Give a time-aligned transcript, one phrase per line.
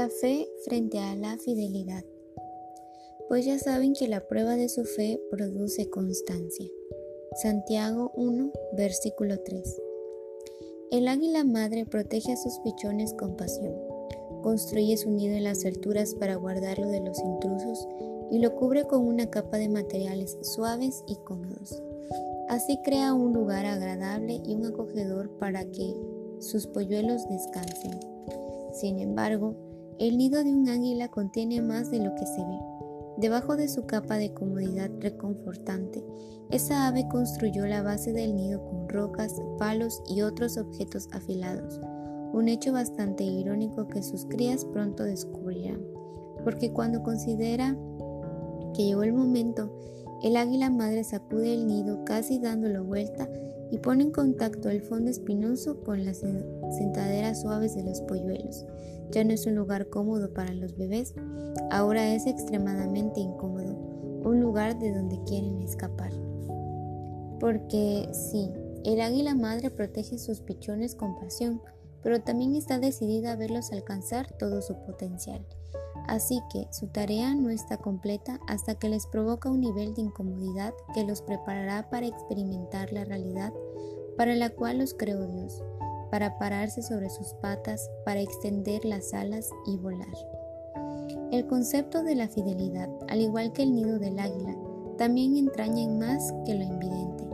[0.00, 2.02] La fe frente a la fidelidad.
[3.28, 6.64] Pues ya saben que la prueba de su fe produce constancia.
[7.42, 9.82] Santiago 1, versículo 3.
[10.90, 13.74] El águila madre protege a sus pichones con pasión.
[14.42, 17.86] Construye su nido en las alturas para guardarlo de los intrusos
[18.30, 21.82] y lo cubre con una capa de materiales suaves y cómodos.
[22.48, 25.94] Así crea un lugar agradable y un acogedor para que
[26.38, 28.00] sus polluelos descansen.
[28.72, 29.69] Sin embargo,
[30.00, 32.58] el nido de un águila contiene más de lo que se ve.
[33.18, 36.02] Debajo de su capa de comodidad reconfortante,
[36.50, 41.78] esa ave construyó la base del nido con rocas, palos y otros objetos afilados,
[42.32, 45.82] un hecho bastante irónico que sus crías pronto descubrirán,
[46.44, 47.76] porque cuando considera
[48.72, 49.70] que llegó el momento,
[50.22, 53.28] el águila madre sacude el nido casi dándolo vuelta
[53.70, 58.66] y pone en contacto el fondo espinoso con las sentaderas suaves de los polluelos.
[59.10, 61.14] Ya no es un lugar cómodo para los bebés,
[61.70, 63.74] ahora es extremadamente incómodo,
[64.24, 66.12] un lugar de donde quieren escapar.
[67.38, 68.50] Porque sí,
[68.84, 71.60] el águila madre protege sus pichones con pasión,
[72.02, 75.44] pero también está decidida a verlos alcanzar todo su potencial.
[76.10, 80.74] Así que su tarea no está completa hasta que les provoca un nivel de incomodidad
[80.92, 83.52] que los preparará para experimentar la realidad
[84.16, 85.62] para la cual los creó Dios,
[86.10, 90.12] para pararse sobre sus patas, para extender las alas y volar.
[91.30, 94.56] El concepto de la fidelidad, al igual que el nido del águila,
[94.98, 97.24] también entraña en más que lo evidente.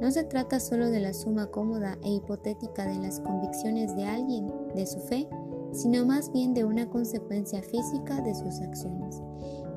[0.00, 4.52] No se trata solo de la suma cómoda e hipotética de las convicciones de alguien,
[4.74, 5.28] de su fe,
[5.74, 9.20] sino más bien de una consecuencia física de sus acciones.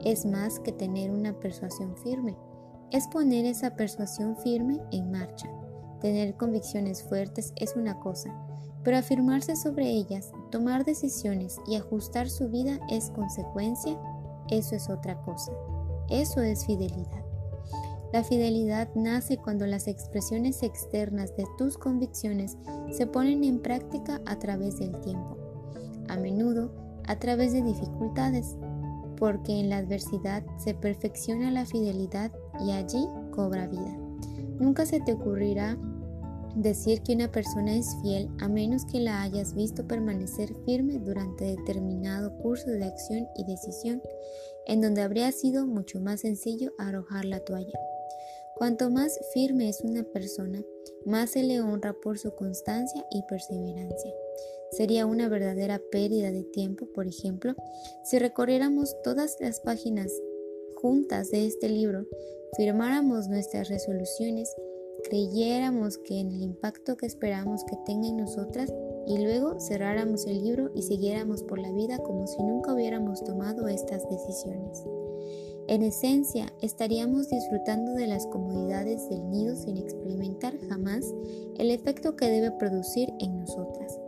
[0.05, 2.37] Es más que tener una persuasión firme,
[2.91, 5.49] es poner esa persuasión firme en marcha.
[5.99, 8.33] Tener convicciones fuertes es una cosa,
[8.83, 13.99] pero afirmarse sobre ellas, tomar decisiones y ajustar su vida es consecuencia,
[14.49, 15.51] eso es otra cosa.
[16.09, 17.25] Eso es fidelidad.
[18.13, 22.55] La fidelidad nace cuando las expresiones externas de tus convicciones
[22.91, 25.46] se ponen en práctica a través del tiempo
[26.09, 26.71] a menudo
[27.05, 28.55] a través de dificultades,
[29.17, 33.97] porque en la adversidad se perfecciona la fidelidad y allí cobra vida.
[34.59, 35.77] Nunca se te ocurrirá
[36.55, 41.45] decir que una persona es fiel a menos que la hayas visto permanecer firme durante
[41.45, 44.01] determinado curso de acción y decisión,
[44.65, 47.79] en donde habría sido mucho más sencillo arrojar la toalla.
[48.55, 50.63] Cuanto más firme es una persona,
[51.05, 54.11] más se le honra por su constancia y perseverancia.
[54.77, 57.55] Sería una verdadera pérdida de tiempo, por ejemplo,
[58.03, 60.11] si recorriéramos todas las páginas
[60.75, 62.05] juntas de este libro,
[62.55, 64.55] firmáramos nuestras resoluciones,
[65.09, 68.71] creyéramos que en el impacto que esperamos que tenga en nosotras
[69.07, 73.67] y luego cerráramos el libro y siguiéramos por la vida como si nunca hubiéramos tomado
[73.67, 74.83] estas decisiones.
[75.67, 81.03] En esencia, estaríamos disfrutando de las comodidades del nido sin experimentar jamás
[81.57, 83.99] el efecto que debe producir en nosotras.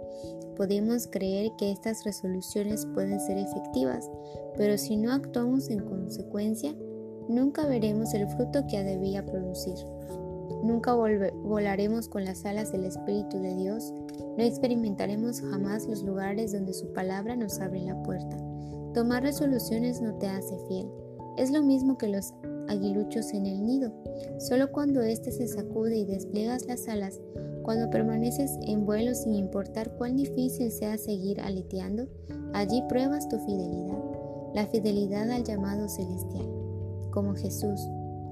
[0.59, 4.11] Podemos creer que estas resoluciones pueden ser efectivas,
[4.57, 6.75] pero si no actuamos en consecuencia,
[7.29, 9.77] nunca veremos el fruto que debía producir.
[10.61, 13.93] Nunca volaremos con las alas del Espíritu de Dios,
[14.37, 18.35] no experimentaremos jamás los lugares donde su palabra nos abre la puerta.
[18.93, 20.89] Tomar resoluciones no te hace fiel.
[21.37, 22.33] Es lo mismo que los
[22.67, 23.93] aguiluchos en el nido.
[24.39, 27.21] Solo cuando éste se sacude y despliegas las alas,
[27.69, 32.07] cuando permaneces en vuelo sin importar cuán difícil sea seguir aleteando,
[32.51, 33.99] allí pruebas tu fidelidad,
[34.55, 36.49] la fidelidad al llamado celestial.
[37.11, 37.79] Como Jesús,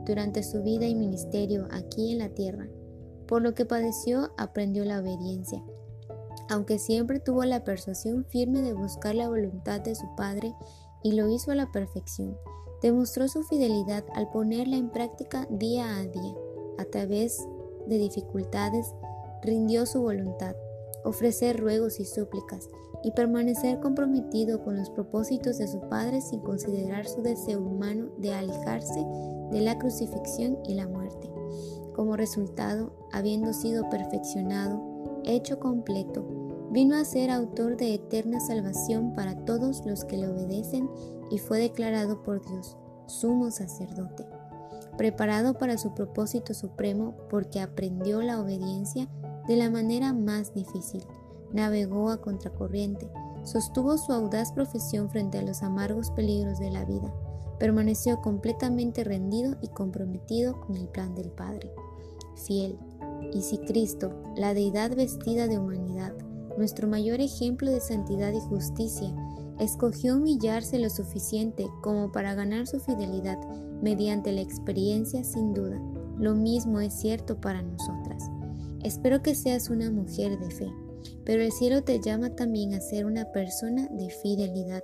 [0.08, 2.68] durante su vida y ministerio aquí en la tierra,
[3.28, 5.64] por lo que padeció aprendió la obediencia,
[6.50, 10.56] aunque siempre tuvo la persuasión firme de buscar la voluntad de su Padre
[11.04, 12.36] y lo hizo a la perfección
[12.82, 16.36] demostró su fidelidad al ponerla en práctica día a día.
[16.80, 17.40] A través
[17.88, 18.94] de dificultades,
[19.42, 20.56] rindió su voluntad,
[21.04, 22.70] ofrecer ruegos y súplicas,
[23.04, 28.34] y permanecer comprometido con los propósitos de su Padre sin considerar su deseo humano de
[28.34, 29.06] alejarse
[29.52, 31.30] de la crucifixión y la muerte.
[31.96, 36.26] Como resultado, habiendo sido perfeccionado, hecho completo,
[36.72, 40.90] vino a ser autor de eterna salvación para todos los que le obedecen
[41.30, 44.26] y fue declarado por Dios sumo sacerdote,
[44.98, 49.08] preparado para su propósito supremo porque aprendió la obediencia
[49.48, 51.04] de la manera más difícil,
[51.54, 53.10] navegó a contracorriente,
[53.44, 57.14] sostuvo su audaz profesión frente a los amargos peligros de la vida,
[57.60, 61.72] permaneció completamente rendido y comprometido con el plan del Padre.
[62.36, 62.78] Fiel,
[63.34, 66.14] y si Cristo, la deidad vestida de humanidad,
[66.58, 69.14] nuestro mayor ejemplo de santidad y justicia,
[69.60, 73.38] escogió humillarse lo suficiente como para ganar su fidelidad
[73.82, 75.80] mediante la experiencia sin duda.
[76.18, 78.07] Lo mismo es cierto para nosotras.
[78.84, 80.72] Espero que seas una mujer de fe,
[81.26, 84.84] pero el cielo te llama también a ser una persona de fidelidad.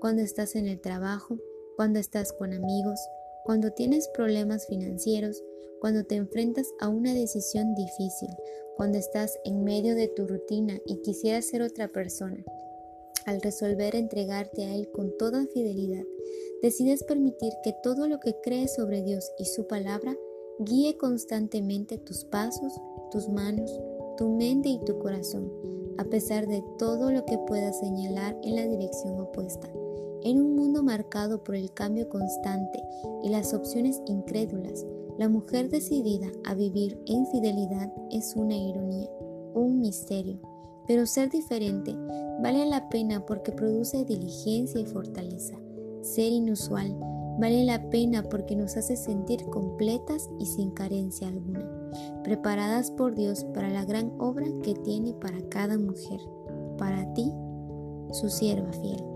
[0.00, 1.38] Cuando estás en el trabajo,
[1.76, 3.00] cuando estás con amigos,
[3.44, 5.42] cuando tienes problemas financieros,
[5.80, 8.28] cuando te enfrentas a una decisión difícil,
[8.76, 12.44] cuando estás en medio de tu rutina y quisieras ser otra persona.
[13.24, 16.04] Al resolver entregarte a Él con toda fidelidad,
[16.62, 20.16] decides permitir que todo lo que crees sobre Dios y su palabra
[20.58, 22.72] guíe constantemente tus pasos,
[23.12, 23.70] tus manos,
[24.16, 25.52] tu mente y tu corazón,
[25.98, 29.68] a pesar de todo lo que pueda señalar en la dirección opuesta.
[30.22, 32.82] En un mundo marcado por el cambio constante
[33.22, 34.86] y las opciones incrédulas,
[35.18, 39.10] la mujer decidida a vivir en fidelidad es una ironía,
[39.54, 40.40] un misterio,
[40.86, 41.94] pero ser diferente
[42.42, 45.58] vale la pena porque produce diligencia y fortaleza.
[46.00, 46.96] Ser inusual
[47.38, 51.64] vale la pena porque nos hace sentir completas y sin carencia alguna,
[52.24, 56.20] preparadas por Dios para la gran obra que tiene para cada mujer,
[56.78, 57.32] para ti,
[58.12, 59.11] su sierva fiel.